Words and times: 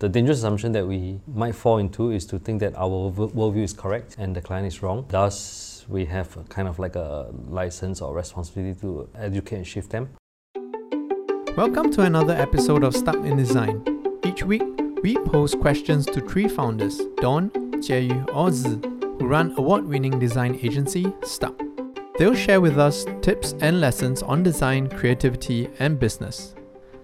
The 0.00 0.08
dangerous 0.08 0.38
assumption 0.38 0.72
that 0.72 0.86
we 0.86 1.20
might 1.26 1.54
fall 1.54 1.76
into 1.76 2.10
is 2.10 2.24
to 2.28 2.38
think 2.38 2.60
that 2.60 2.74
our 2.74 3.12
worldview 3.12 3.62
is 3.62 3.74
correct 3.74 4.16
and 4.18 4.34
the 4.34 4.40
client 4.40 4.66
is 4.66 4.82
wrong. 4.82 5.04
Thus, 5.10 5.84
we 5.90 6.06
have 6.06 6.38
kind 6.48 6.66
of 6.66 6.78
like 6.78 6.96
a 6.96 7.28
license 7.46 8.00
or 8.00 8.14
responsibility 8.14 8.80
to 8.80 9.10
educate 9.14 9.56
and 9.56 9.66
shift 9.66 9.90
them. 9.90 10.08
Welcome 11.54 11.90
to 11.90 12.00
another 12.00 12.32
episode 12.32 12.82
of 12.82 12.96
Stuck 12.96 13.16
in 13.16 13.36
Design. 13.36 13.84
Each 14.24 14.42
week, 14.42 14.62
we 15.02 15.18
pose 15.18 15.54
questions 15.54 16.06
to 16.06 16.22
three 16.22 16.48
founders, 16.48 16.98
Don, 17.18 17.50
Jieyu, 17.50 18.26
or 18.34 18.50
Zi, 18.50 18.80
who 19.18 19.26
run 19.26 19.54
award-winning 19.58 20.18
design 20.18 20.58
agency 20.62 21.12
Stuck. 21.22 21.60
They'll 22.16 22.34
share 22.34 22.62
with 22.62 22.78
us 22.78 23.04
tips 23.20 23.54
and 23.60 23.82
lessons 23.82 24.22
on 24.22 24.44
design, 24.44 24.88
creativity, 24.88 25.68
and 25.78 26.00
business. 26.00 26.54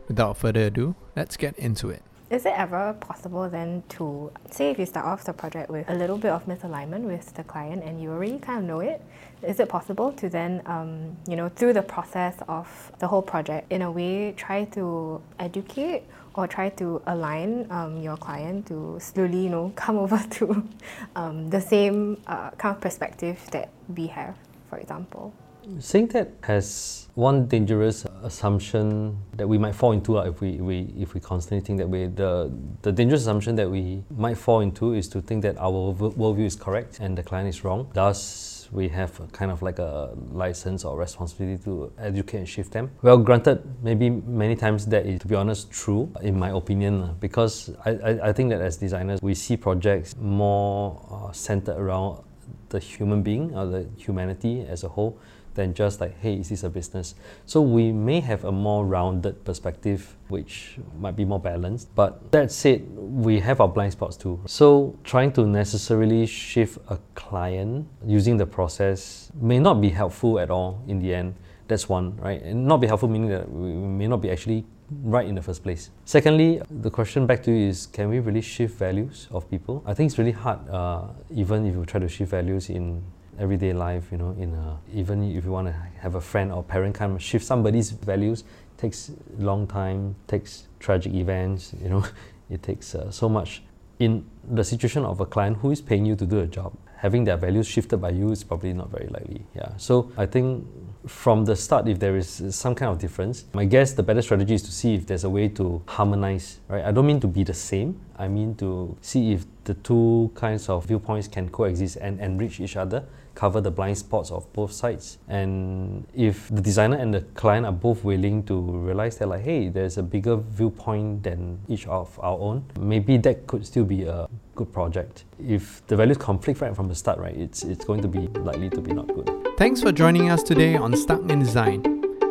Without 0.08 0.38
further 0.38 0.68
ado, 0.68 0.94
let's 1.14 1.36
get 1.36 1.58
into 1.58 1.90
it. 1.90 2.02
Is 2.28 2.44
it 2.44 2.54
ever 2.56 2.92
possible 2.98 3.48
then 3.48 3.84
to 3.90 4.32
say 4.50 4.70
if 4.70 4.80
you 4.80 4.86
start 4.86 5.06
off 5.06 5.22
the 5.22 5.32
project 5.32 5.70
with 5.70 5.88
a 5.88 5.94
little 5.94 6.18
bit 6.18 6.32
of 6.32 6.44
misalignment 6.46 7.02
with 7.02 7.32
the 7.34 7.44
client 7.44 7.84
and 7.84 8.02
you 8.02 8.10
already 8.10 8.40
kind 8.40 8.58
of 8.58 8.64
know 8.64 8.80
it? 8.80 9.00
Is 9.44 9.60
it 9.60 9.68
possible 9.68 10.10
to 10.14 10.28
then, 10.28 10.60
um, 10.66 11.16
you 11.28 11.36
know, 11.36 11.48
through 11.48 11.74
the 11.74 11.82
process 11.82 12.34
of 12.48 12.90
the 12.98 13.06
whole 13.06 13.22
project, 13.22 13.70
in 13.70 13.82
a 13.82 13.92
way, 13.92 14.32
try 14.32 14.64
to 14.64 15.22
educate 15.38 16.02
or 16.34 16.48
try 16.48 16.68
to 16.70 17.00
align 17.06 17.70
um, 17.70 18.02
your 18.02 18.16
client 18.16 18.66
to 18.66 18.98
slowly, 19.00 19.44
you 19.44 19.50
know, 19.50 19.72
come 19.76 19.96
over 19.96 20.20
to 20.30 20.68
um, 21.14 21.48
the 21.48 21.60
same 21.60 22.20
uh, 22.26 22.50
kind 22.50 22.74
of 22.74 22.80
perspective 22.80 23.38
that 23.52 23.70
we 23.96 24.08
have, 24.08 24.34
for 24.68 24.78
example? 24.78 25.32
Saying 25.80 26.08
that 26.08 26.30
has 26.42 27.08
one 27.16 27.46
dangerous 27.48 28.06
assumption 28.22 29.18
that 29.36 29.48
we 29.48 29.58
might 29.58 29.74
fall 29.74 29.90
into 29.90 30.16
if 30.18 30.40
we, 30.40 30.60
we 30.60 30.94
if 30.96 31.12
we 31.12 31.20
constantly 31.20 31.64
think 31.66 31.78
that 31.80 31.88
way. 31.88 32.06
The 32.06 32.52
the 32.82 32.92
dangerous 32.92 33.22
assumption 33.22 33.56
that 33.56 33.68
we 33.68 34.04
might 34.16 34.38
fall 34.38 34.60
into 34.60 34.92
is 34.92 35.08
to 35.08 35.20
think 35.20 35.42
that 35.42 35.58
our 35.58 35.92
worldview 35.92 36.46
is 36.46 36.54
correct 36.54 37.00
and 37.00 37.18
the 37.18 37.24
client 37.24 37.48
is 37.48 37.64
wrong. 37.64 37.90
Thus, 37.94 38.68
we 38.70 38.88
have 38.88 39.20
kind 39.32 39.50
of 39.50 39.60
like 39.60 39.80
a 39.80 40.14
license 40.30 40.84
or 40.84 40.96
responsibility 40.96 41.62
to 41.64 41.92
educate 41.98 42.38
and 42.38 42.48
shift 42.48 42.72
them. 42.72 42.90
Well, 43.02 43.18
granted, 43.18 43.62
maybe 43.82 44.10
many 44.10 44.54
times 44.54 44.86
that 44.86 45.04
is, 45.04 45.20
to 45.20 45.26
be 45.26 45.34
honest, 45.34 45.70
true 45.70 46.12
in 46.22 46.38
my 46.38 46.50
opinion, 46.50 47.16
because 47.18 47.70
I, 47.84 47.90
I, 47.90 48.28
I 48.28 48.32
think 48.32 48.50
that 48.50 48.60
as 48.60 48.76
designers, 48.76 49.20
we 49.20 49.34
see 49.34 49.56
projects 49.56 50.14
more 50.16 51.04
uh, 51.10 51.32
centered 51.32 51.76
around 51.76 52.22
the 52.68 52.78
human 52.78 53.22
being 53.22 53.54
or 53.54 53.66
the 53.66 53.88
humanity 53.96 54.66
as 54.68 54.84
a 54.84 54.88
whole 54.88 55.18
than 55.56 55.74
just 55.74 56.00
like, 56.00 56.18
hey, 56.20 56.34
is 56.34 56.50
this 56.50 56.62
a 56.62 56.70
business? 56.70 57.14
So 57.46 57.60
we 57.60 57.90
may 57.90 58.20
have 58.20 58.44
a 58.44 58.52
more 58.52 58.84
rounded 58.84 59.44
perspective, 59.44 60.14
which 60.28 60.78
might 60.98 61.16
be 61.16 61.24
more 61.24 61.40
balanced. 61.40 61.92
But 61.94 62.30
that 62.30 62.52
said, 62.52 62.86
we 62.96 63.40
have 63.40 63.60
our 63.60 63.68
blind 63.68 63.92
spots 63.92 64.16
too. 64.16 64.38
So 64.46 64.96
trying 65.02 65.32
to 65.32 65.46
necessarily 65.46 66.26
shift 66.26 66.78
a 66.88 66.98
client 67.14 67.88
using 68.04 68.36
the 68.36 68.46
process 68.46 69.32
may 69.40 69.58
not 69.58 69.80
be 69.80 69.88
helpful 69.88 70.38
at 70.38 70.50
all 70.50 70.82
in 70.86 71.00
the 71.00 71.14
end. 71.14 71.34
That's 71.68 71.88
one, 71.88 72.16
right? 72.18 72.40
And 72.42 72.66
not 72.66 72.80
be 72.80 72.86
helpful 72.86 73.08
meaning 73.08 73.30
that 73.30 73.50
we 73.50 73.72
may 73.72 74.06
not 74.06 74.20
be 74.20 74.30
actually 74.30 74.64
right 75.02 75.26
in 75.26 75.34
the 75.34 75.42
first 75.42 75.62
place. 75.62 75.90
Secondly, 76.04 76.62
the 76.70 76.90
question 76.90 77.26
back 77.26 77.42
to 77.44 77.50
you 77.50 77.68
is 77.68 77.86
can 77.86 78.08
we 78.08 78.20
really 78.20 78.40
shift 78.40 78.78
values 78.78 79.26
of 79.32 79.50
people? 79.50 79.82
I 79.84 79.94
think 79.94 80.10
it's 80.10 80.18
really 80.18 80.32
hard, 80.32 80.60
uh, 80.68 81.08
even 81.34 81.66
if 81.66 81.74
you 81.74 81.84
try 81.84 82.00
to 82.00 82.08
shift 82.08 82.30
values 82.30 82.70
in 82.70 83.02
everyday 83.38 83.72
life, 83.72 84.04
you 84.12 84.18
know, 84.18 84.30
in 84.38 84.54
a, 84.54 84.78
even 84.94 85.22
if 85.22 85.44
you 85.44 85.50
want 85.50 85.66
to 85.66 85.74
have 85.98 86.14
a 86.14 86.20
friend 86.20 86.52
or 86.52 86.62
parent 86.62 86.94
kind 86.94 87.12
of 87.12 87.22
shift 87.22 87.44
somebody's 87.44 87.90
values, 87.90 88.44
takes 88.76 89.10
long 89.38 89.66
time, 89.66 90.14
takes 90.26 90.68
tragic 90.78 91.12
events, 91.14 91.74
you 91.82 91.88
know, 91.88 92.04
it 92.50 92.62
takes 92.62 92.94
uh, 92.94 93.10
so 93.10 93.28
much. 93.28 93.62
In 93.98 94.24
the 94.52 94.62
situation 94.62 95.04
of 95.04 95.20
a 95.20 95.26
client 95.26 95.56
who 95.58 95.70
is 95.70 95.80
paying 95.80 96.04
you 96.04 96.16
to 96.16 96.26
do 96.26 96.40
a 96.40 96.46
job, 96.46 96.76
having 96.96 97.24
their 97.24 97.36
values 97.36 97.66
shifted 97.66 97.98
by 97.98 98.10
you 98.10 98.30
is 98.32 98.42
probably 98.42 98.72
not 98.72 98.90
very 98.90 99.08
likely. 99.08 99.44
Yeah. 99.54 99.76
So 99.76 100.10
I 100.16 100.26
think 100.26 100.66
from 101.06 101.44
the 101.44 101.54
start, 101.54 101.86
if 101.88 101.98
there 101.98 102.16
is 102.16 102.42
some 102.50 102.74
kind 102.74 102.90
of 102.90 102.98
difference, 102.98 103.44
my 103.52 103.64
guess 103.64 103.92
the 103.92 104.02
better 104.02 104.22
strategy 104.22 104.54
is 104.54 104.62
to 104.62 104.72
see 104.72 104.94
if 104.94 105.06
there's 105.06 105.24
a 105.24 105.30
way 105.30 105.48
to 105.48 105.82
harmonize, 105.86 106.60
right? 106.68 106.84
I 106.84 106.92
don't 106.92 107.06
mean 107.06 107.20
to 107.20 107.28
be 107.28 107.44
the 107.44 107.54
same. 107.54 108.00
I 108.18 108.28
mean 108.28 108.54
to 108.56 108.96
see 109.02 109.32
if 109.32 109.44
the 109.64 109.74
two 109.74 110.32
kinds 110.34 110.68
of 110.68 110.86
viewpoints 110.86 111.28
can 111.28 111.48
coexist 111.48 111.96
and 111.96 112.20
enrich 112.20 112.60
each 112.60 112.76
other 112.76 113.04
cover 113.36 113.60
the 113.60 113.70
blind 113.70 113.98
spots 113.98 114.30
of 114.30 114.50
both 114.54 114.72
sides. 114.72 115.18
And 115.28 116.06
if 116.14 116.48
the 116.48 116.62
designer 116.62 116.96
and 116.96 117.12
the 117.12 117.20
client 117.34 117.66
are 117.66 117.72
both 117.72 118.02
willing 118.02 118.42
to 118.44 118.58
realize 118.58 119.18
that, 119.18 119.28
like, 119.28 119.42
hey, 119.42 119.68
there's 119.68 119.98
a 119.98 120.02
bigger 120.02 120.36
viewpoint 120.36 121.22
than 121.22 121.60
each 121.68 121.86
of 121.86 122.18
our 122.18 122.38
own, 122.38 122.64
maybe 122.80 123.18
that 123.18 123.46
could 123.46 123.64
still 123.66 123.84
be 123.84 124.04
a 124.04 124.26
good 124.56 124.72
project. 124.72 125.24
If 125.38 125.86
the 125.86 125.96
values 125.96 126.16
conflict 126.16 126.60
right 126.60 126.74
from 126.74 126.88
the 126.88 126.94
start, 126.94 127.18
right, 127.18 127.36
it's, 127.36 127.62
it's 127.62 127.84
going 127.84 128.02
to 128.02 128.08
be 128.08 128.26
likely 128.40 128.70
to 128.70 128.80
be 128.80 128.92
not 128.92 129.06
good. 129.08 129.30
Thanks 129.56 129.80
for 129.80 129.92
joining 129.92 130.30
us 130.30 130.42
today 130.42 130.76
on 130.76 130.96
Stuck 130.96 131.20
in 131.30 131.38
Design. 131.38 131.82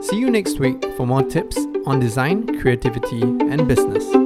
See 0.02 0.18
you 0.18 0.30
next 0.30 0.60
week 0.60 0.84
for 0.98 1.08
more 1.08 1.24
tips 1.24 1.58
on 1.86 2.00
design, 2.00 2.60
creativity, 2.60 3.22
and 3.22 3.68
business. 3.68 4.25